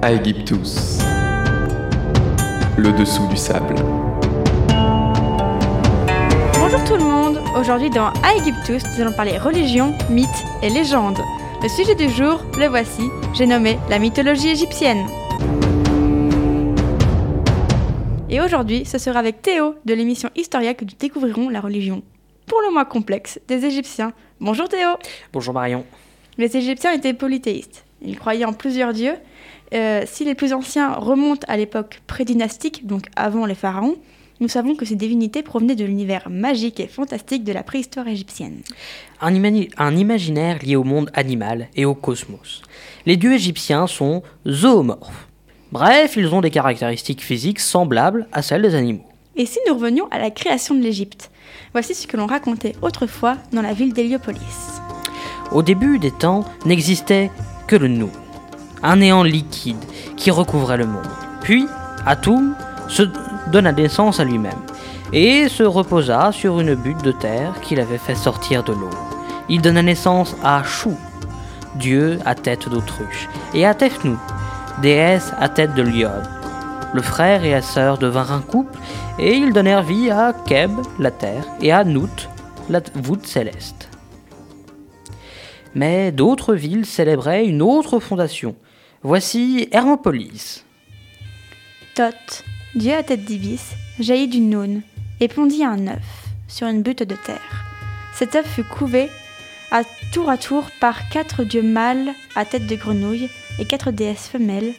Aegyptus. 0.00 1.00
Le 2.76 2.92
dessous 2.92 3.26
du 3.26 3.36
sable. 3.36 3.74
Bonjour 6.54 6.84
tout 6.84 6.94
le 6.94 7.02
monde, 7.02 7.40
aujourd'hui 7.58 7.90
dans 7.90 8.12
Aegyptus, 8.22 8.84
nous 8.84 9.02
allons 9.02 9.12
parler 9.12 9.36
religion, 9.38 9.92
mythes 10.08 10.28
et 10.62 10.70
légendes. 10.70 11.18
Le 11.64 11.68
sujet 11.68 11.96
du 11.96 12.08
jour, 12.08 12.44
le 12.60 12.66
voici, 12.68 13.02
j'ai 13.34 13.46
nommé 13.46 13.76
la 13.90 13.98
mythologie 13.98 14.50
égyptienne. 14.50 15.04
Et 18.30 18.40
aujourd'hui, 18.40 18.84
ce 18.84 18.98
sera 18.98 19.18
avec 19.18 19.42
Théo 19.42 19.74
de 19.84 19.94
l'émission 19.94 20.30
Historia 20.36 20.74
que 20.74 20.84
nous 20.84 20.92
découvrirons 20.96 21.48
la 21.48 21.60
religion, 21.60 22.04
pour 22.46 22.60
le 22.60 22.72
moins 22.72 22.84
complexe, 22.84 23.40
des 23.48 23.64
Égyptiens. 23.64 24.12
Bonjour 24.38 24.68
Théo 24.68 24.90
Bonjour 25.32 25.54
Marion. 25.54 25.84
Les 26.36 26.56
Égyptiens 26.56 26.92
étaient 26.92 27.14
polythéistes. 27.14 27.84
Ils 28.00 28.16
croyaient 28.16 28.44
en 28.44 28.52
plusieurs 28.52 28.92
dieux. 28.92 29.16
Euh, 29.74 30.02
si 30.06 30.24
les 30.24 30.34
plus 30.34 30.52
anciens 30.52 30.94
remontent 30.94 31.44
à 31.48 31.56
l'époque 31.56 32.00
prédynastique, 32.06 32.86
donc 32.86 33.06
avant 33.16 33.44
les 33.46 33.54
pharaons, 33.54 33.96
nous 34.40 34.48
savons 34.48 34.76
que 34.76 34.84
ces 34.84 34.94
divinités 34.94 35.42
provenaient 35.42 35.74
de 35.74 35.84
l'univers 35.84 36.28
magique 36.30 36.78
et 36.80 36.86
fantastique 36.86 37.42
de 37.44 37.52
la 37.52 37.62
préhistoire 37.64 38.06
égyptienne. 38.06 38.60
Un, 39.20 39.34
imani- 39.34 39.68
un 39.76 39.96
imaginaire 39.96 40.58
lié 40.62 40.76
au 40.76 40.84
monde 40.84 41.10
animal 41.12 41.68
et 41.74 41.84
au 41.84 41.94
cosmos. 41.94 42.62
Les 43.04 43.16
dieux 43.16 43.32
égyptiens 43.34 43.86
sont 43.88 44.22
zoomorphes. 44.46 45.26
Bref, 45.72 46.14
ils 46.16 46.32
ont 46.32 46.40
des 46.40 46.50
caractéristiques 46.50 47.20
physiques 47.22 47.58
semblables 47.60 48.26
à 48.32 48.40
celles 48.42 48.62
des 48.62 48.74
animaux. 48.74 49.04
Et 49.36 49.44
si 49.44 49.58
nous 49.66 49.74
revenions 49.74 50.08
à 50.10 50.18
la 50.18 50.30
création 50.30 50.74
de 50.74 50.82
l'Égypte 50.82 51.30
Voici 51.72 51.94
ce 51.94 52.06
que 52.06 52.16
l'on 52.16 52.26
racontait 52.26 52.74
autrefois 52.82 53.36
dans 53.52 53.60
la 53.62 53.72
ville 53.74 53.92
d'Héliopolis. 53.92 54.80
Au 55.52 55.62
début 55.62 55.98
des 55.98 56.10
temps, 56.10 56.44
n'existait 56.64 57.30
que 57.66 57.76
le 57.76 57.88
nous, 57.88 58.10
un 58.82 58.96
néant 58.96 59.22
liquide 59.22 59.82
qui 60.16 60.30
recouvrait 60.30 60.76
le 60.76 60.86
monde. 60.86 61.06
Puis, 61.42 61.66
Atum 62.06 62.54
se 62.88 63.02
donna 63.50 63.72
naissance 63.72 64.20
à 64.20 64.24
lui-même 64.24 64.52
et 65.12 65.48
se 65.48 65.62
reposa 65.62 66.32
sur 66.32 66.60
une 66.60 66.74
butte 66.74 67.02
de 67.02 67.12
terre 67.12 67.60
qu'il 67.62 67.80
avait 67.80 67.98
fait 67.98 68.14
sortir 68.14 68.62
de 68.62 68.72
l'eau. 68.72 68.90
Il 69.48 69.62
donna 69.62 69.82
naissance 69.82 70.36
à 70.42 70.62
Chou, 70.62 70.96
dieu 71.76 72.18
à 72.24 72.34
tête 72.34 72.68
d'autruche, 72.68 73.28
et 73.54 73.64
à 73.64 73.74
Tefnu, 73.74 74.16
déesse 74.82 75.32
à 75.38 75.48
tête 75.48 75.74
de 75.74 75.82
lionne. 75.82 76.28
Le 76.94 77.02
frère 77.02 77.44
et 77.44 77.50
la 77.50 77.62
sœur 77.62 77.98
devinrent 77.98 78.32
un 78.32 78.40
couple 78.40 78.78
et 79.18 79.34
ils 79.34 79.52
donnèrent 79.52 79.82
vie 79.82 80.10
à 80.10 80.32
Keb, 80.46 80.70
la 80.98 81.10
terre, 81.10 81.44
et 81.60 81.72
à 81.72 81.84
Nout, 81.84 82.28
la 82.70 82.80
voûte 82.94 83.26
céleste. 83.26 83.88
Mais 85.74 86.12
d'autres 86.12 86.54
villes 86.54 86.86
célébraient 86.86 87.44
une 87.44 87.62
autre 87.62 88.00
fondation. 88.00 88.54
Voici 89.04 89.68
Hermopolis. 89.70 90.64
Thoth, 91.94 92.42
dieu 92.74 92.94
à 92.94 93.04
tête 93.04 93.24
d'ibis, 93.24 93.60
jaillit 94.00 94.26
du 94.26 94.40
Noun 94.40 94.82
et 95.20 95.28
pondit 95.28 95.62
un 95.62 95.86
œuf 95.86 96.26
sur 96.48 96.66
une 96.66 96.82
butte 96.82 97.04
de 97.04 97.14
terre. 97.14 97.64
Cet 98.12 98.34
œuf 98.34 98.52
fut 98.52 98.64
couvé 98.64 99.08
à 99.70 99.82
tour 100.12 100.28
à 100.28 100.36
tour 100.36 100.64
par 100.80 101.08
quatre 101.10 101.44
dieux 101.44 101.62
mâles 101.62 102.12
à 102.34 102.44
tête 102.44 102.66
de 102.66 102.74
grenouille 102.74 103.30
et 103.60 103.64
quatre 103.66 103.92
déesses 103.92 104.26
femelles 104.26 104.74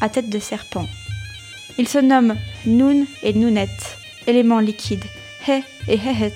à 0.00 0.08
tête 0.08 0.30
de 0.30 0.40
serpent. 0.40 0.88
Ils 1.78 1.86
se 1.86 1.98
nomment 1.98 2.34
Noun 2.66 3.06
et 3.22 3.34
Nounet, 3.34 3.68
éléments 4.26 4.58
liquides, 4.58 5.04
He 5.46 5.62
et 5.86 5.94
Hehet, 5.94 6.34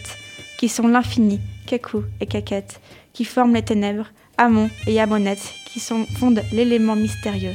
qui 0.57 0.69
sont 0.69 0.87
l'infini, 0.87 1.41
Keku 1.67 2.05
et 2.21 2.27
Keket, 2.27 2.81
qui 3.13 3.25
forment 3.25 3.55
les 3.55 3.65
ténèbres, 3.65 4.13
Amon 4.39 4.71
et 4.87 5.01
Amonet, 5.01 5.39
qui 5.75 5.81
fondent 5.81 6.43
l'élément 6.53 6.95
mystérieux. 6.95 7.55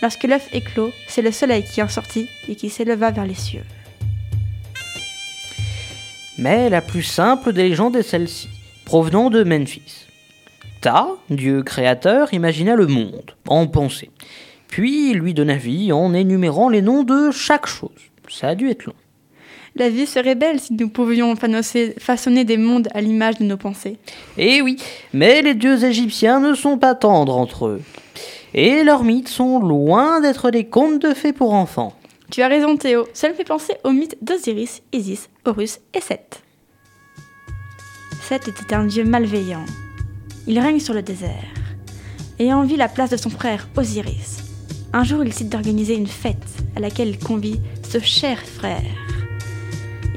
Lorsque 0.00 0.24
l'œuf 0.24 0.48
éclos, 0.52 0.92
c'est 1.06 1.22
le 1.22 1.32
soleil 1.32 1.64
qui 1.64 1.82
en 1.82 1.88
sortit 1.88 2.28
et 2.48 2.54
qui 2.54 2.70
s'éleva 2.70 3.10
vers 3.10 3.26
les 3.26 3.34
cieux. 3.34 3.64
Mais 6.38 6.70
la 6.70 6.80
plus 6.80 7.02
simple 7.02 7.52
des 7.52 7.68
légendes 7.68 7.96
est 7.96 8.02
celle-ci, 8.02 8.48
provenant 8.84 9.28
de 9.28 9.44
Memphis. 9.44 10.06
Ta, 10.80 11.08
dieu 11.28 11.62
créateur, 11.62 12.32
imagina 12.32 12.74
le 12.74 12.86
monde, 12.86 13.32
en 13.48 13.66
pensée. 13.66 14.10
Puis 14.68 15.12
lui 15.12 15.34
donna 15.34 15.56
vie 15.56 15.92
en 15.92 16.14
énumérant 16.14 16.68
les 16.68 16.82
noms 16.82 17.02
de 17.02 17.30
chaque 17.30 17.66
chose. 17.66 17.90
Ça 18.28 18.48
a 18.48 18.54
dû 18.54 18.70
être 18.70 18.86
long. 18.86 18.94
La 19.78 19.90
vie 19.90 20.06
serait 20.06 20.34
belle 20.34 20.58
si 20.58 20.72
nous 20.74 20.88
pouvions 20.88 21.36
façonner 21.98 22.44
des 22.44 22.56
mondes 22.56 22.88
à 22.94 23.00
l'image 23.00 23.38
de 23.38 23.44
nos 23.44 23.56
pensées. 23.56 23.96
Eh 24.36 24.60
oui, 24.60 24.76
mais 25.12 25.40
les 25.40 25.54
dieux 25.54 25.84
égyptiens 25.84 26.40
ne 26.40 26.54
sont 26.54 26.78
pas 26.78 26.96
tendres 26.96 27.36
entre 27.36 27.66
eux. 27.66 27.82
Et 28.54 28.82
leurs 28.82 29.04
mythes 29.04 29.28
sont 29.28 29.60
loin 29.60 30.20
d'être 30.20 30.50
des 30.50 30.64
contes 30.64 31.00
de 31.00 31.14
fées 31.14 31.32
pour 31.32 31.52
enfants. 31.52 31.94
Tu 32.32 32.42
as 32.42 32.48
raison 32.48 32.76
Théo, 32.76 33.06
ça 33.12 33.28
me 33.28 33.34
fait 33.34 33.44
penser 33.44 33.74
au 33.84 33.90
mythe 33.92 34.18
d'Osiris, 34.20 34.82
Isis, 34.92 35.28
Horus 35.44 35.78
et 35.94 36.00
Seth. 36.00 36.42
Seth 38.20 38.48
était 38.48 38.74
un 38.74 38.84
dieu 38.84 39.04
malveillant. 39.04 39.64
Il 40.48 40.58
règne 40.58 40.80
sur 40.80 40.92
le 40.92 41.02
désert 41.02 41.54
et 42.40 42.52
envie 42.52 42.76
la 42.76 42.88
place 42.88 43.10
de 43.10 43.16
son 43.16 43.30
frère 43.30 43.68
Osiris. 43.76 44.38
Un 44.92 45.04
jour, 45.04 45.22
il 45.22 45.30
décide 45.30 45.50
d'organiser 45.50 45.94
une 45.94 46.06
fête 46.06 46.36
à 46.74 46.80
laquelle 46.80 47.08
il 47.08 47.18
convie 47.18 47.60
ce 47.88 48.00
cher 48.00 48.40
frère. 48.40 48.82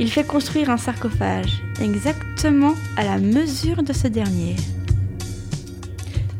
Il 0.01 0.09
fait 0.09 0.25
construire 0.25 0.71
un 0.71 0.77
sarcophage 0.77 1.61
exactement 1.79 2.73
à 2.97 3.03
la 3.03 3.19
mesure 3.19 3.83
de 3.83 3.93
ce 3.93 4.07
dernier. 4.07 4.55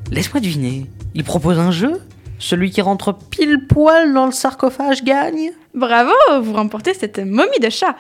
Laisse-moi 0.10 0.42
deviner, 0.42 0.88
il 1.14 1.24
propose 1.24 1.60
un 1.60 1.70
jeu? 1.70 2.02
Celui 2.40 2.72
qui 2.72 2.82
rentre 2.82 3.14
pile 3.14 3.68
poil 3.68 4.16
dans 4.16 4.26
le 4.26 4.32
sarcophage 4.32 5.04
gagne? 5.04 5.52
Bravo, 5.76 6.12
vous 6.42 6.54
remportez 6.54 6.96
cette 6.96 7.20
momie 7.20 7.60
de 7.62 7.70
chat. 7.70 7.96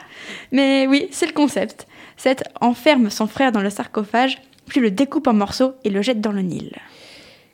Mais 0.51 0.87
oui, 0.87 1.09
c'est 1.11 1.27
le 1.27 1.33
concept. 1.33 1.85
Seth 2.17 2.43
enferme 2.59 3.11
son 3.11 3.27
frère 3.27 3.51
dans 3.51 3.61
le 3.61 3.69
sarcophage, 3.69 4.41
puis 4.65 4.79
le 4.79 4.89
découpe 4.89 5.27
en 5.27 5.33
morceaux 5.33 5.73
et 5.83 5.91
le 5.91 6.01
jette 6.01 6.21
dans 6.21 6.31
le 6.31 6.41
Nil. 6.41 6.71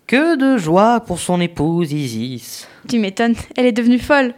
Que 0.07 0.37
de 0.37 0.57
joie 0.57 1.01
pour 1.01 1.19
son 1.19 1.41
épouse 1.41 1.91
Isis. 1.91 2.69
Tu 2.87 2.99
m'étonnes, 2.99 3.35
elle 3.57 3.65
est 3.65 3.73
devenue 3.73 3.99
folle. 3.99 4.33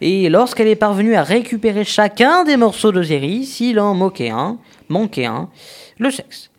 Et 0.00 0.28
lorsqu'elle 0.28 0.68
est 0.68 0.76
parvenue 0.76 1.14
à 1.14 1.22
récupérer 1.22 1.84
chacun 1.84 2.44
des 2.44 2.56
morceaux 2.56 2.92
d'Osiris, 2.92 3.60
il 3.60 3.80
en 3.80 3.94
moquait 3.94 4.30
un, 4.30 4.58
manquait 4.88 5.26
un, 5.26 5.48
le 5.98 6.10
sexe. 6.10 6.50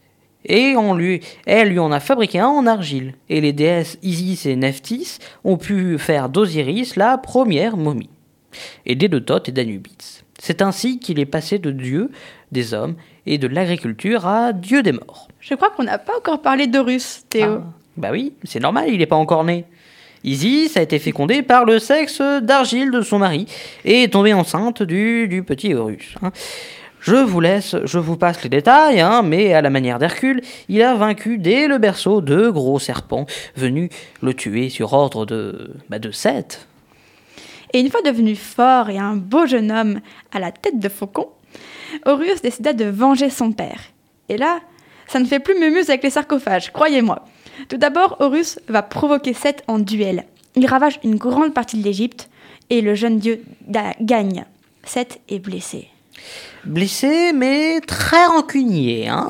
Et 0.46 0.76
on 0.78 0.94
lui, 0.94 1.22
elle 1.46 1.70
lui 1.70 1.80
en 1.80 1.92
a 1.92 2.00
fabriqué 2.00 2.40
un 2.40 2.48
en 2.48 2.68
argile. 2.68 3.16
Et 3.30 3.42
les 3.42 3.54
déesses 3.54 3.98
Isis 4.02 4.46
et 4.46 4.56
Nephthys 4.56 5.20
ont 5.44 5.58
pu 5.58 5.98
faire 5.98 6.30
d'Osiris 6.30 6.96
la 6.96 7.18
première 7.18 7.76
momie, 7.78 8.10
aidée 8.86 9.10
de 9.10 9.20
Thoth 9.20 9.50
et 9.50 9.52
d'Anubis. 9.52 10.24
C'est 10.40 10.62
ainsi 10.62 11.00
qu'il 11.00 11.20
est 11.20 11.26
passé 11.26 11.60
de 11.60 11.72
dieu 11.72 12.12
des 12.52 12.74
hommes 12.74 12.96
et 13.26 13.38
de 13.38 13.48
l'agriculture 13.48 14.26
à 14.26 14.54
dieu 14.54 14.84
des 14.84 14.92
morts. 14.92 15.28
Je 15.40 15.56
crois 15.56 15.72
qu'on 15.72 15.84
n'a 15.84 15.98
pas 15.98 16.18
encore 16.18 16.42
parlé 16.42 16.68
d'Horus, 16.68 17.24
Théo. 17.30 17.62
Ah, 17.62 17.74
bah 17.98 18.10
oui, 18.12 18.34
c'est 18.44 18.60
normal, 18.60 18.90
il 18.90 19.00
n'est 19.00 19.06
pas 19.06 19.16
encore 19.16 19.44
né. 19.44 19.66
Isis 20.24 20.78
a 20.78 20.82
été 20.82 21.00
fécondée 21.00 21.42
par 21.42 21.66
le 21.66 21.80
sexe 21.80 22.22
d'argile 22.42 22.92
de 22.92 23.02
son 23.02 23.20
mari 23.20 23.46
et 23.86 24.04
est 24.04 24.14
tombée 24.14 24.34
enceinte 24.34 24.84
du, 24.84 25.28
du 25.28 25.44
petit 25.44 25.74
Horus. 25.74 26.16
hein. 26.22 26.32
Je 27.00 27.16
vous 27.16 27.40
laisse, 27.40 27.76
je 27.86 28.00
vous 28.00 28.18
passe 28.18 28.44
les 28.44 28.50
détails, 28.50 29.00
hein, 29.00 29.22
mais 29.22 29.54
à 29.54 29.62
la 29.62 29.70
manière 29.70 29.98
d'Hercule, 29.98 30.42
il 30.68 30.82
a 30.82 30.94
vaincu 30.96 31.38
dès 31.38 31.68
le 31.68 31.78
berceau 31.78 32.20
deux 32.22 32.52
gros 32.52 32.80
serpents 32.80 33.26
venus 33.56 33.90
le 34.22 34.34
tuer 34.34 34.70
sur 34.70 34.92
ordre 34.92 35.26
de, 35.26 35.72
bah, 35.90 36.00
de. 36.00 36.12
Et 37.74 37.80
une 37.80 37.90
fois 37.90 38.02
devenu 38.02 38.36
fort 38.36 38.90
et 38.90 38.98
un 38.98 39.16
beau 39.16 39.46
jeune 39.46 39.72
homme 39.72 40.02
à 40.34 40.40
la 40.40 40.52
tête 40.52 40.80
de 40.80 40.90
faucon, 40.90 41.30
Horus 42.06 42.42
décida 42.42 42.74
de 42.74 42.86
venger 42.86 43.30
son 43.30 43.52
père. 43.52 43.80
Et 44.28 44.36
là, 44.38 44.60
ça 45.08 45.20
ne 45.20 45.26
fait 45.26 45.40
plus 45.40 45.58
mumuse 45.58 45.90
avec 45.90 46.04
les 46.04 46.10
sarcophages, 46.10 46.74
croyez-moi. 46.74 47.24
Tout 47.70 47.78
d'abord, 47.78 48.18
Horus 48.20 48.60
va 48.68 48.82
provoquer 48.82 49.34
Seth 49.34 49.64
en 49.68 49.80
duel. 49.80 50.26
Il 50.56 50.66
ravage 50.66 51.00
une 51.04 51.16
grande 51.16 51.54
partie 51.54 51.78
de 51.78 51.84
l'Égypte 51.84 52.30
et 52.70 52.82
le 52.82 52.96
jeune 52.96 53.20
dieu 53.20 53.44
gagne. 54.02 54.46
Seth 54.84 55.20
est 55.30 55.40
blessé. 55.40 55.90
Blessé, 56.66 57.34
mais 57.34 57.80
très 57.82 58.26
rancunier. 58.26 59.08
Hein. 59.08 59.30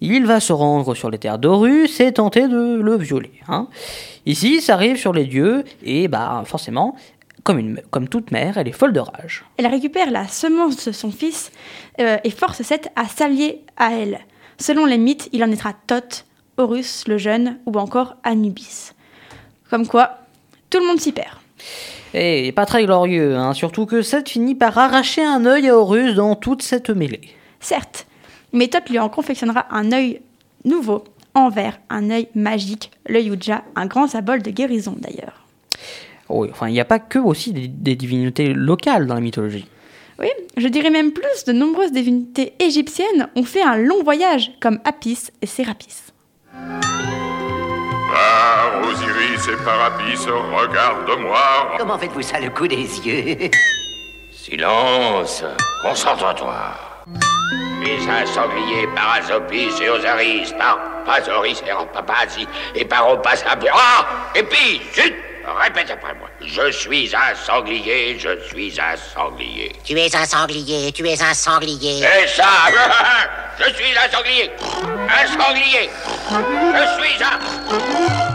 Il 0.00 0.26
va 0.26 0.40
se 0.40 0.52
rendre 0.52 0.94
sur 0.94 1.10
les 1.10 1.18
terres 1.18 1.38
d'Horus 1.38 2.00
et 2.00 2.12
tenter 2.12 2.48
de 2.48 2.80
le 2.80 2.96
violer. 2.96 3.32
Hein. 3.48 3.68
Ici, 4.26 4.60
ça 4.60 4.74
arrive 4.74 4.96
sur 4.96 5.12
les 5.12 5.24
dieux, 5.24 5.64
et 5.82 6.08
bah 6.08 6.42
forcément, 6.46 6.96
comme, 7.42 7.58
une, 7.58 7.80
comme 7.90 8.08
toute 8.08 8.30
mère, 8.30 8.58
elle 8.58 8.68
est 8.68 8.72
folle 8.72 8.92
de 8.92 9.00
rage. 9.00 9.44
Elle 9.56 9.66
récupère 9.66 10.10
la 10.10 10.26
semence 10.26 10.86
de 10.86 10.92
son 10.92 11.10
fils 11.10 11.52
euh, 12.00 12.16
et 12.24 12.30
force 12.30 12.62
Seth 12.62 12.90
à 12.96 13.06
s'allier 13.06 13.62
à 13.76 13.92
elle. 13.92 14.20
Selon 14.58 14.86
les 14.86 14.98
mythes, 14.98 15.28
il 15.32 15.44
en 15.44 15.48
naîtra 15.48 15.72
Thoth, 15.86 16.24
Horus 16.56 17.04
le 17.08 17.18
jeune 17.18 17.58
ou 17.66 17.72
encore 17.78 18.16
Anubis. 18.22 18.92
Comme 19.70 19.86
quoi, 19.86 20.18
tout 20.70 20.78
le 20.78 20.86
monde 20.86 21.00
s'y 21.00 21.12
perd. 21.12 21.38
Et 22.14 22.52
pas 22.52 22.66
très 22.66 22.84
glorieux, 22.84 23.36
hein, 23.36 23.54
surtout 23.54 23.86
que 23.86 24.02
Seth 24.02 24.28
finit 24.28 24.54
par 24.54 24.78
arracher 24.78 25.24
un 25.24 25.46
œil 25.46 25.68
à 25.68 25.76
Horus 25.76 26.14
dans 26.14 26.36
toute 26.36 26.62
cette 26.62 26.90
mêlée. 26.90 27.22
Certes, 27.58 28.06
mais 28.52 28.68
Thoth 28.68 28.88
lui 28.88 29.00
en 29.00 29.08
confectionnera 29.08 29.66
un 29.70 29.90
œil 29.90 30.20
nouveau, 30.64 31.02
en 31.34 31.48
verre, 31.48 31.80
un 31.90 32.10
œil 32.10 32.28
magique, 32.36 32.92
l'œil 33.08 33.30
Ouija, 33.30 33.64
un 33.74 33.86
grand 33.86 34.06
symbole 34.06 34.42
de 34.42 34.50
guérison 34.50 34.94
d'ailleurs. 34.96 35.44
Oui, 36.28 36.48
enfin, 36.52 36.68
il 36.68 36.72
n'y 36.72 36.80
a 36.80 36.84
pas 36.84 37.00
que 37.00 37.18
aussi 37.18 37.52
des, 37.52 37.66
des 37.66 37.96
divinités 37.96 38.54
locales 38.54 39.06
dans 39.06 39.14
la 39.14 39.20
mythologie. 39.20 39.66
Oui, 40.20 40.28
je 40.56 40.68
dirais 40.68 40.90
même 40.90 41.12
plus, 41.12 41.44
de 41.46 41.52
nombreuses 41.52 41.90
divinités 41.90 42.54
égyptiennes 42.60 43.28
ont 43.34 43.42
fait 43.42 43.62
un 43.62 43.76
long 43.76 44.04
voyage, 44.04 44.52
comme 44.60 44.78
Apis 44.84 45.30
et 45.42 45.46
Sérapis. 45.46 46.13
Osiris 48.88 49.48
et 49.48 49.56
Parapis, 49.64 50.26
regarde-moi. 50.26 51.76
Comment 51.78 51.98
faites-vous 51.98 52.22
ça, 52.22 52.40
le 52.40 52.50
coup 52.50 52.66
des 52.68 52.76
yeux? 52.76 53.50
Silence, 54.30 55.44
concentre-toi. 55.82 56.54
Puis 57.80 58.08
un 58.08 58.26
sanglier 58.26 58.86
par 58.94 59.14
Asopis 59.14 59.82
et 59.82 59.88
Osiris, 59.88 60.52
par 60.52 60.78
Pazoris 61.04 61.62
et 61.66 61.72
Rampapasi, 61.72 62.46
et 62.74 62.84
par 62.84 63.08
Opasapia. 63.10 63.72
Ah 63.74 64.06
Et 64.34 64.42
puis, 64.42 64.80
zut 64.94 65.14
Répète 65.46 65.90
après 65.90 66.14
moi. 66.14 66.28
Je 66.40 66.70
suis 66.70 67.14
un 67.14 67.34
sanglier, 67.34 68.18
je 68.18 68.40
suis 68.48 68.80
un 68.80 68.96
sanglier. 68.96 69.72
Tu 69.84 69.98
es 69.98 70.16
un 70.16 70.24
sanglier, 70.24 70.90
tu 70.92 71.06
es 71.06 71.22
un 71.22 71.34
sanglier. 71.34 71.98
Et 72.00 72.26
ça 72.26 72.44
Je 73.58 73.74
suis 73.74 73.96
un 73.96 74.10
sanglier 74.10 74.50
Un 75.08 75.26
sanglier 75.26 75.90
Je 76.30 77.02
suis 77.02 77.22
un... 77.22 78.33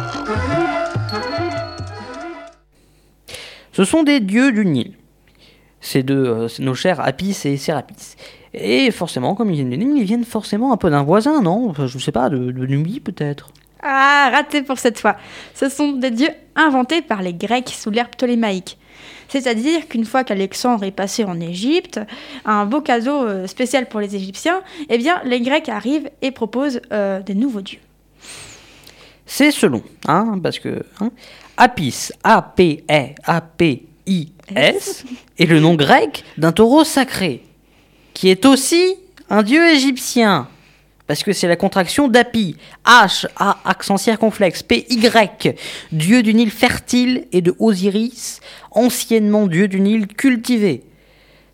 Ce 3.80 3.86
sont 3.86 4.04
des 4.04 4.20
dieux 4.20 4.52
du 4.52 4.66
Nil. 4.66 4.92
Ces 5.80 6.04
deux, 6.04 6.26
euh, 6.26 6.48
nos 6.60 6.76
chers 6.76 7.00
Apis 7.00 7.38
et 7.46 7.56
Sérapis. 7.56 8.18
Et 8.54 8.92
forcément, 8.92 9.36
comme 9.36 9.52
ils 9.52 9.56
viennent 9.56 9.70
du 9.70 9.78
Nil, 9.78 9.98
ils 9.98 10.04
viennent 10.04 10.26
forcément 10.26 10.74
un 10.74 10.76
peu 10.76 10.90
d'un 10.90 11.04
voisin, 11.04 11.42
non? 11.42 11.74
Je 11.74 11.98
sais 11.98 12.12
pas, 12.12 12.28
de, 12.28 12.52
de 12.52 12.66
Nubie 12.66 13.00
peut-être. 13.00 13.54
Ah, 13.82 14.32
raté 14.34 14.64
pour 14.64 14.80
cette 14.80 15.00
fois. 15.00 15.16
Ce 15.54 15.70
sont 15.70 15.94
des 15.94 16.12
dieux 16.12 16.28
inventés 16.58 17.02
par 17.02 17.22
les 17.22 17.34
Grecs 17.34 17.70
sous 17.70 17.90
l'ère 17.90 18.10
ptolémaïque. 18.10 18.78
C'est-à-dire 19.30 19.88
qu'une 19.88 20.04
fois 20.04 20.26
qu'Alexandre 20.26 20.84
est 20.84 20.92
passé 20.92 21.24
en 21.24 21.40
Égypte, 21.40 22.02
un 22.44 22.66
beau 22.66 22.82
cadeau 22.82 23.24
euh, 23.24 23.48
spécial 23.48 23.88
pour 23.88 24.02
les 24.02 24.14
Égyptiens, 24.14 24.62
eh 24.90 24.98
bien, 24.98 25.22
les 25.24 25.40
Grecs 25.40 25.70
arrivent 25.70 26.12
et 26.22 26.32
proposent 26.32 26.82
euh, 26.92 27.22
des 27.22 27.34
nouveaux 27.34 27.62
dieux. 27.62 27.80
C'est 29.32 29.52
selon, 29.52 29.84
hein, 30.08 30.40
parce 30.42 30.58
que 30.58 30.84
hein, 31.00 31.12
Apis, 31.56 32.10
A-P-E, 32.24 33.14
A-P-I-S, 33.24 35.04
est 35.38 35.46
le 35.46 35.60
nom 35.60 35.76
grec 35.76 36.24
d'un 36.40 36.52
taureau 36.52 36.84
sacré, 36.84 37.44
qui 38.16 38.30
est 38.30 38.44
aussi 38.48 38.96
un 39.30 39.44
dieu 39.44 39.70
égyptien, 39.70 40.48
parce 41.06 41.22
que 41.22 41.32
c'est 41.32 41.48
la 41.48 41.56
contraction 41.56 42.08
d'Api, 42.08 42.56
H, 42.86 43.28
A, 43.36 43.60
accent 43.66 43.98
circonflexe, 43.98 44.64
P-Y, 44.64 45.56
dieu 45.92 46.24
du 46.24 46.34
Nil 46.34 46.50
fertile 46.50 47.28
et 47.32 47.42
de 47.42 47.56
Osiris, 47.60 48.40
anciennement 48.72 49.46
dieu 49.46 49.68
du 49.68 49.80
Nil 49.80 50.08
cultivé. 50.08 50.82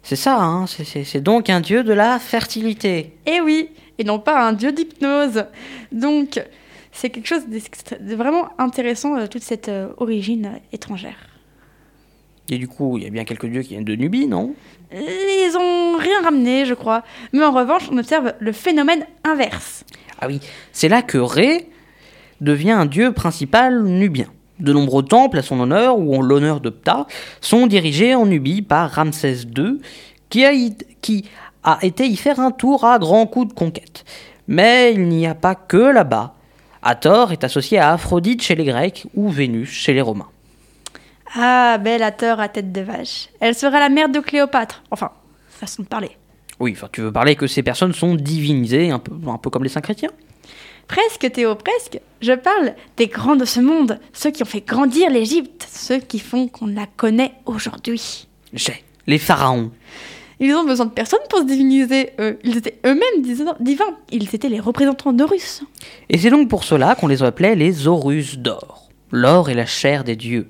C'est 0.02 0.16
ça, 0.16 0.42
hein, 0.42 0.66
c'est- 0.68 1.20
donc 1.20 1.50
un 1.50 1.60
dieu 1.60 1.84
de 1.84 1.92
la 1.92 2.20
fertilité. 2.20 3.12
Et 3.26 3.42
oui, 3.42 3.70
et 3.98 4.06
non 4.06 4.20
pas 4.20 4.48
un 4.48 4.54
dieu 4.54 4.72
d'hypnose. 4.72 5.44
Donc, 5.92 6.42
c'est 6.96 7.10
quelque 7.10 7.28
chose 7.28 7.44
de 7.48 8.16
vraiment 8.16 8.50
intéressant, 8.58 9.16
euh, 9.18 9.28
toute 9.28 9.44
cette 9.44 9.70
euh, 9.70 9.90
origine 9.98 10.46
euh, 10.46 10.60
étrangère. 10.72 11.18
Et 12.50 12.58
du 12.58 12.68
coup, 12.68 12.98
il 12.98 13.04
y 13.04 13.08
a 13.08 13.10
bien 13.10 13.24
quelques 13.26 13.48
dieux 13.48 13.62
qui 13.64 13.70
viennent 13.70 13.84
de 13.84 13.96
Nubie, 13.96 14.28
non? 14.28 14.54
Ils 14.92 15.54
ont 15.58 15.98
rien 15.98 16.22
ramené, 16.24 16.66
je 16.66 16.74
crois. 16.76 17.04
Mais 17.34 17.44
en 17.44 17.52
revanche, 17.52 17.90
on 17.92 17.98
observe 17.98 18.34
le 18.40 18.52
phénomène 18.52 19.06
inverse. 19.24 19.84
Ah 20.22 20.28
oui, 20.28 20.40
c'est 20.72 20.88
là 20.88 21.02
que 21.02 21.18
Ré 21.18 21.70
devient 22.42 22.72
un 22.72 22.86
dieu 22.86 23.12
principal 23.14 23.84
nubien. 23.84 24.28
De 24.60 24.72
nombreux 24.72 25.04
temples 25.04 25.40
à 25.40 25.42
son 25.42 25.60
honneur 25.60 25.98
ou 26.00 26.16
en 26.16 26.22
l'honneur 26.22 26.62
de 26.62 26.70
Ptah 26.70 27.08
sont 27.42 27.68
dirigés 27.68 28.16
en 28.16 28.26
Nubie 28.28 28.62
par 28.62 28.90
Ramsès 28.92 29.38
II, 29.58 29.80
qui 30.30 30.46
a, 30.46 30.54
y- 30.54 30.78
qui 31.02 31.26
a 31.64 31.80
été 31.82 32.06
y 32.06 32.16
faire 32.16 32.40
un 32.40 32.52
tour 32.52 32.86
à 32.86 33.00
grands 33.00 33.26
coups 33.26 33.50
de 33.50 33.54
conquête. 33.54 34.06
Mais 34.48 34.94
il 34.94 35.08
n'y 35.10 35.26
a 35.28 35.36
pas 35.36 35.56
que 35.56 35.78
là-bas. 35.78 36.36
Hathor 36.88 37.32
est 37.32 37.44
associé 37.44 37.80
à 37.80 37.94
Aphrodite 37.94 38.44
chez 38.44 38.54
les 38.54 38.64
Grecs 38.64 39.08
ou 39.16 39.30
Vénus 39.30 39.72
chez 39.72 39.92
les 39.92 40.02
Romains. 40.02 40.30
Ah, 41.34 41.80
belle 41.80 42.16
tort 42.16 42.40
à 42.40 42.48
tête 42.48 42.72
de 42.72 42.82
vache. 42.82 43.30
Elle 43.40 43.56
sera 43.56 43.80
la 43.80 43.90
mère 43.90 44.08
de 44.08 44.20
Cléopâtre. 44.20 44.84
Enfin, 44.92 45.10
façon 45.50 45.82
de 45.82 45.88
parler. 45.88 46.12
Oui, 46.60 46.74
enfin, 46.78 46.88
tu 46.92 47.02
veux 47.02 47.12
parler 47.12 47.36
que 47.36 47.48
ces 47.48 47.64
personnes 47.64 47.94
sont 47.94 48.14
divinisées, 48.14 48.92
un 48.92 49.00
peu, 49.00 49.14
un 49.28 49.40
peu 49.40 49.50
comme 49.50 49.64
les 49.64 49.70
saints 49.70 49.82
chrétiens? 49.82 50.12
Presque, 50.88 51.32
Théo, 51.32 51.56
presque. 51.56 52.00
Je 52.22 52.34
parle 52.34 52.76
des 52.98 53.08
grands 53.08 53.36
de 53.36 53.46
ce 53.46 53.60
monde, 53.60 54.00
ceux 54.14 54.30
qui 54.30 54.44
ont 54.44 54.46
fait 54.46 54.62
grandir 54.62 55.10
l'Égypte, 55.10 55.68
ceux 55.68 55.98
qui 55.98 56.20
font 56.20 56.48
qu'on 56.48 56.68
la 56.68 56.86
connaît 56.86 57.34
aujourd'hui. 57.48 58.28
J'ai 58.54 58.84
les 59.08 59.18
pharaons. 59.18 59.72
Ils 60.40 60.54
ont 60.54 60.66
besoin 60.66 60.86
de 60.88 60.92
personne 60.92 61.20
pour 61.30 61.40
se 61.40 61.46
diviniser. 61.46 62.12
eux. 62.20 62.38
Ils 62.44 62.58
étaient 62.58 62.80
eux-mêmes 62.86 63.22
divins. 63.60 63.96
Ils 64.12 64.36
étaient 64.36 64.50
les 64.50 64.60
représentants 64.60 65.14
d'Horus. 65.14 65.64
Et 66.10 66.18
c'est 66.18 66.30
donc 66.30 66.50
pour 66.50 66.64
cela 66.64 66.96
qu'on 66.96 67.08
les 67.08 67.24
appelait 67.24 67.56
les 67.56 67.88
Horus 67.88 68.38
d'or. 68.38 68.90
L'or 69.12 69.50
est 69.50 69.54
la 69.54 69.66
chair 69.66 70.04
des 70.04 70.16
dieux. 70.16 70.48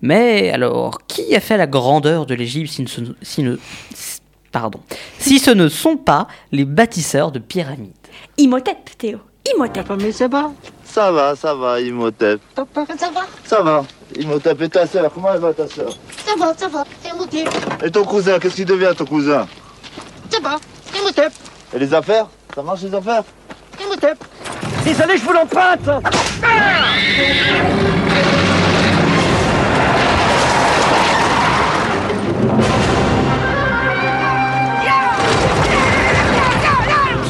Mais 0.00 0.50
alors, 0.50 0.98
qui 1.06 1.34
a 1.34 1.40
fait 1.40 1.56
la 1.56 1.66
grandeur 1.66 2.24
de 2.26 2.34
l'Égypte 2.34 2.70
si, 2.72 2.82
ne- 2.82 3.14
si 3.22 3.42
ne- 3.42 3.56
si- 3.94 4.20
pardon, 4.52 4.80
si 5.18 5.38
ce 5.38 5.50
ne 5.50 5.68
sont 5.68 5.96
pas 5.96 6.28
les 6.52 6.64
bâtisseurs 6.64 7.32
de 7.32 7.38
pyramides? 7.38 7.92
Imhotep, 8.38 8.96
Théo. 8.96 9.18
Imhotep. 9.54 9.90
Mais 10.00 10.12
ça 10.12 10.28
va 10.28 10.52
Ça 10.84 11.10
va, 11.12 11.36
ça 11.36 11.54
va, 11.54 11.80
Imhotep. 11.80 12.40
Ça 12.54 12.64
va 12.74 13.26
Ça 13.44 13.62
va. 13.62 13.84
Imhotep 14.18 14.62
et 14.62 14.68
ta 14.68 14.86
sœur, 14.86 15.12
comment 15.12 15.32
elle 15.34 15.40
va 15.40 15.52
ta 15.52 15.66
sœur? 15.68 15.96
Ça 16.24 16.34
va, 16.38 16.54
ça 16.56 16.68
va. 16.68 16.84
Et 17.84 17.90
ton 17.90 18.04
cousin, 18.04 18.38
qu'est-ce 18.38 18.54
qu'il 18.56 18.66
devient 18.66 18.92
ton 18.96 19.04
cousin 19.04 19.46
Ça 20.30 20.38
va. 20.40 20.56
C'est 20.92 20.98
Imhotep. 21.00 21.32
Et 21.74 21.78
les 21.78 21.92
affaires 21.94 22.26
Ça 22.54 22.62
marche 22.62 22.82
les 22.82 22.94
affaires 22.94 23.22
Imhotep. 23.80 24.24
Désolé, 24.84 25.16
je 25.18 25.24
vous 25.24 25.32
l'emprunte 25.32 25.90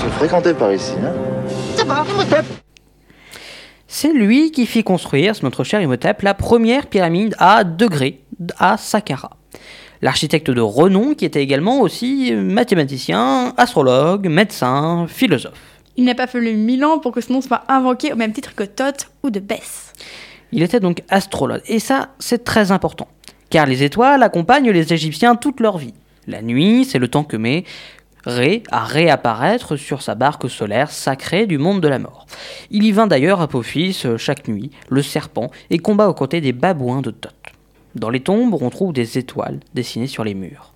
C'est 0.01 0.11
fréquenté 0.11 0.55
par 0.55 0.73
ici, 0.73 0.93
hein 1.03 1.13
Ça 1.77 1.85
va, 1.85 2.05
Imhotep. 2.09 2.45
C'est 3.89 4.13
lui 4.13 4.51
qui 4.51 4.67
fit 4.67 4.85
construire, 4.85 5.35
c'est 5.35 5.43
notre 5.43 5.65
cher 5.65 5.81
Imhotep, 5.81 6.23
la 6.23 6.35
première 6.35 6.87
pyramide 6.87 7.35
à 7.39 7.65
degrés 7.65 8.21
à 8.59 8.77
Saqqara. 8.77 9.31
L'architecte 10.03 10.51
de 10.51 10.61
renom 10.61 11.15
qui 11.15 11.25
était 11.25 11.43
également 11.43 11.81
aussi 11.81 12.33
mathématicien, 12.35 13.55
astrologue, 13.57 14.29
médecin, 14.29 15.07
philosophe. 15.09 15.61
Il 15.97 16.05
n'a 16.05 16.15
pas 16.15 16.27
fallu 16.27 16.55
mille 16.55 16.85
ans 16.85 16.99
pour 16.99 17.13
que 17.13 17.21
ce 17.21 17.33
nom 17.33 17.41
soit 17.41 17.63
invoqué 17.69 18.13
au 18.13 18.17
même 18.17 18.33
titre 18.33 18.55
que 18.55 18.65
Thoth 18.65 19.09
ou 19.23 19.31
de 19.31 19.41
Bess. 19.41 19.93
Il 20.53 20.63
était 20.63 20.81
donc 20.81 21.03
astrologue. 21.09 21.63
Et 21.67 21.79
ça, 21.79 22.11
c'est 22.19 22.45
très 22.45 22.71
important. 22.71 23.09
Car 23.51 23.67
les 23.67 23.83
étoiles 23.83 24.23
accompagnent 24.23 24.71
les 24.71 24.93
Égyptiens 24.93 25.37
toute 25.37 25.61
leur 25.61 25.79
vie. 25.79 25.95
La 26.27 26.43
nuit, 26.43 26.85
c'est 26.85 26.99
le 26.99 27.09
temps 27.09 27.25
que 27.25 27.37
met 27.37 27.65
Ré 28.27 28.65
à 28.73 28.83
réapparaître 28.83 29.77
sur 29.77 30.03
sa 30.03 30.17
barque 30.17 30.51
solaire 30.51 30.91
sacrée 30.91 31.47
du 31.47 31.59
monde 31.59 31.81
de 31.81 31.87
la 31.87 32.01
mort. 32.01 32.27
Il 32.73 32.83
y 32.83 32.91
vint 32.91 33.07
d'ailleurs 33.07 33.41
Apophis 33.41 34.03
euh, 34.05 34.19
chaque 34.19 34.49
nuit, 34.49 34.73
le 34.89 35.01
serpent, 35.01 35.53
et 35.71 35.79
combat 35.79 36.09
aux 36.09 36.15
côtés 36.15 36.41
des 36.41 36.53
babouins 36.53 37.03
de 37.03 37.13
Thoth. 37.13 37.33
Dans 37.97 38.11
les 38.11 38.21
tombes, 38.21 38.55
on 38.61 38.69
trouve 38.69 38.93
des 38.93 39.17
étoiles 39.17 39.59
dessinées 39.73 40.07
sur 40.07 40.23
les 40.23 40.35
murs. 40.35 40.75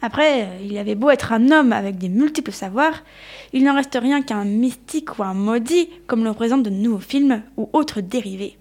Après, 0.00 0.48
il 0.64 0.76
avait 0.78 0.94
beau 0.94 1.10
être 1.10 1.32
un 1.32 1.50
homme 1.50 1.72
avec 1.72 1.98
des 1.98 2.08
multiples 2.08 2.50
savoirs, 2.50 3.04
il 3.52 3.62
n'en 3.62 3.76
reste 3.76 3.96
rien 4.00 4.22
qu'un 4.22 4.44
mystique 4.44 5.18
ou 5.18 5.22
un 5.22 5.34
maudit, 5.34 5.90
comme 6.06 6.24
le 6.24 6.30
représentent 6.30 6.64
de 6.64 6.70
nouveaux 6.70 6.98
films 6.98 7.42
ou 7.58 7.68
autres 7.74 8.00
dérivés. 8.00 8.56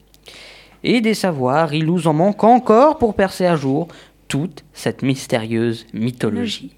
Et 0.83 0.99
des 0.99 1.13
savoirs, 1.13 1.73
il 1.73 1.85
nous 1.85 2.07
en 2.07 2.13
manque 2.13 2.43
encore 2.43 2.97
pour 2.97 3.15
percer 3.15 3.45
à 3.45 3.55
jour 3.55 3.87
toute 4.27 4.65
cette 4.73 5.03
mystérieuse 5.03 5.87
mythologie. 5.93 6.75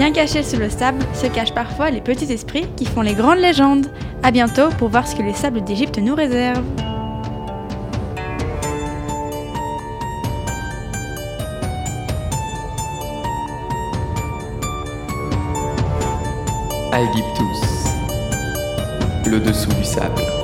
Bien 0.00 0.12
cachés 0.12 0.42
sous 0.42 0.56
le 0.56 0.70
sable 0.70 1.04
se 1.12 1.26
cachent 1.26 1.52
parfois 1.52 1.90
les 1.90 2.00
petits 2.00 2.32
esprits 2.32 2.66
qui 2.74 2.86
font 2.86 3.02
les 3.02 3.12
grandes 3.12 3.36
légendes. 3.36 3.84
À 4.22 4.30
bientôt 4.30 4.70
pour 4.78 4.88
voir 4.88 5.06
ce 5.06 5.14
que 5.14 5.22
les 5.22 5.34
sables 5.34 5.62
d'Égypte 5.62 5.98
nous 5.98 6.14
réservent. 6.14 6.64
Aegyptus. 16.94 17.90
Le 19.26 19.38
dessous 19.38 19.68
du 19.74 19.84
sable. 19.84 20.39